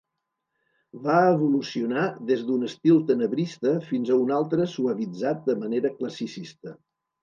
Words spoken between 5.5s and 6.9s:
de manera classicista.